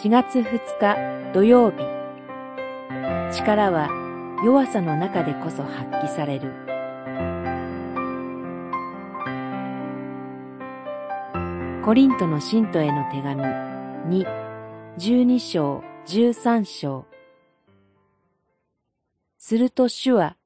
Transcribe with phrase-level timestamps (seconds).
[0.00, 0.44] 4月2
[0.78, 1.78] 日土曜日。
[3.36, 3.88] 力は
[4.44, 6.52] 弱さの中でこそ発揮される。
[11.84, 14.26] コリントの信徒への手紙2、
[14.98, 17.04] 12章、13章。
[19.36, 20.36] すると主は、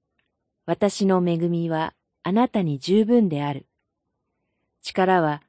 [0.65, 3.66] 私の恵みはあなたに十分である。
[4.80, 5.43] 力は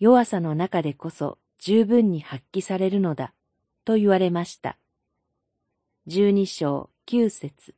[0.00, 3.34] 弱さの中でこそ十分に発揮されるのだ、
[3.84, 4.78] と言われました。
[6.06, 7.74] 十二章九節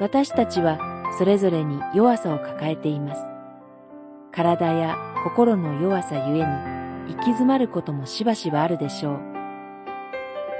[0.00, 0.78] 私たちは
[1.18, 3.22] それぞれに弱さを抱えています。
[4.32, 9.20] 体や心の弱さゆえに行き詰まることもしばしばあるでしょう。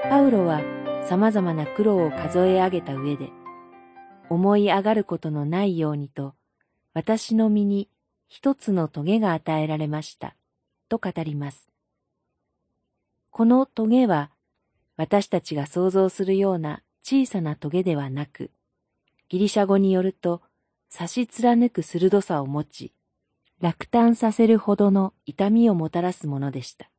[0.09, 0.63] パウロは
[1.09, 3.31] 様々な苦労を数え上げた上で、
[4.31, 6.35] 思い上がることのないようにと、
[6.95, 7.89] 私の身に
[8.29, 10.35] 一つの棘が与えられました、
[10.89, 11.69] と語ります。
[13.31, 14.31] この棘は、
[14.97, 18.51] 私たちが想像するような小さな棘ではなく、
[19.29, 20.43] ギリシャ語によると、
[20.89, 22.93] 差し貫く鋭さを持ち、
[23.61, 26.91] 落胆させるほどの痛みをもたらすものでした。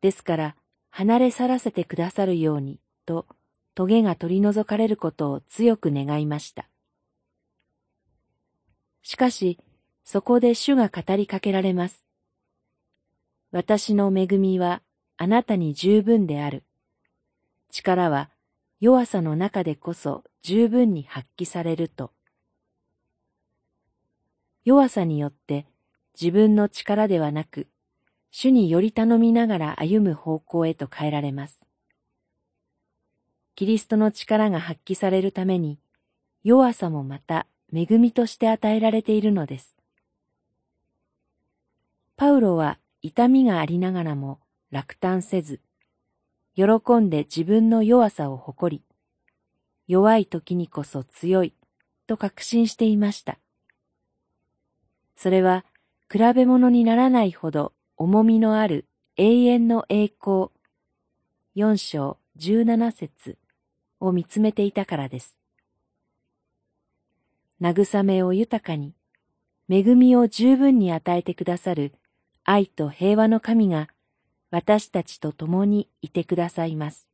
[0.00, 0.56] ですから、
[0.90, 3.26] 離れ去らせてくださるように、と、
[3.74, 6.68] 棘が取り除かれることを強く願いました。
[9.02, 9.58] しかし、
[10.04, 12.04] そこで主が語りかけられます。
[13.52, 14.82] 私の恵みは
[15.16, 16.64] あなたに十分である。
[17.70, 18.30] 力は
[18.80, 22.12] 弱さの中でこそ十分に発揮されると。
[24.64, 25.66] 弱さによって
[26.20, 27.66] 自分の力ではなく、
[28.30, 31.60] 主により頼みながら歩む方向へと変えられます。
[33.56, 35.78] キリストの力が発揮されるために、
[36.44, 39.76] 弱さもまた恵みとして与えられているのです。
[42.16, 44.40] パウロは痛みがありながらも
[44.70, 45.60] 落胆せず、
[46.54, 46.64] 喜
[47.00, 48.84] んで自分の弱さを誇り、
[49.86, 51.54] 弱い時にこそ強い
[52.06, 53.38] と確信していました。
[55.16, 55.64] それは
[56.10, 58.86] 比べ物にならないほど重みのある
[59.16, 60.48] 永遠の栄光、
[61.54, 63.38] 四章十七節
[64.00, 65.36] を見つめていたからです。
[67.60, 68.94] 慰めを豊かに、
[69.68, 71.92] 恵みを十分に与えてくださる
[72.44, 73.88] 愛と平和の神が
[74.50, 77.08] 私たちと共にいてくださいます。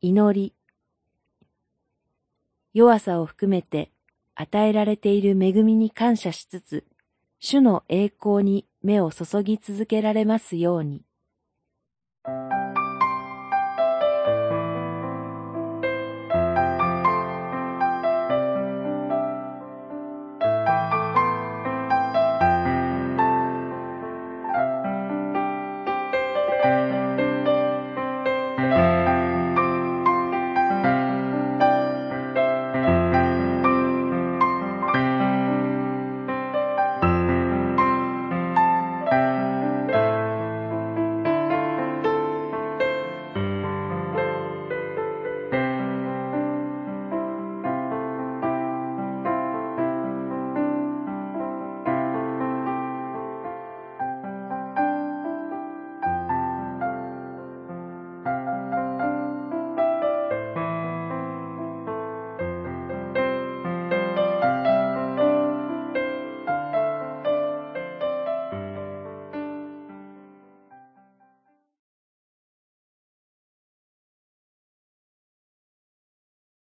[0.00, 0.54] 祈り。
[2.74, 3.90] 弱さを含めて
[4.34, 6.84] 与えられている恵みに感謝しつつ、
[7.38, 11.05] 主の栄光に目を注ぎ続けられますように。